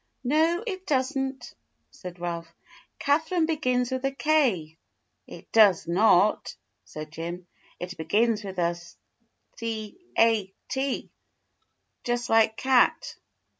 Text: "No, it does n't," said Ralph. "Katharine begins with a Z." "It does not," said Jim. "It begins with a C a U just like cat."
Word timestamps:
"No, 0.23 0.63
it 0.65 0.87
does 0.87 1.15
n't," 1.15 1.53
said 1.91 2.19
Ralph. 2.19 2.51
"Katharine 2.97 3.45
begins 3.45 3.91
with 3.91 4.03
a 4.03 4.15
Z." 4.19 4.75
"It 5.27 5.51
does 5.51 5.87
not," 5.87 6.55
said 6.83 7.11
Jim. 7.11 7.45
"It 7.79 7.95
begins 7.95 8.43
with 8.43 8.57
a 8.57 8.75
C 9.57 9.99
a 10.17 10.51
U 10.75 11.09
just 12.03 12.31
like 12.31 12.57
cat." 12.57 13.15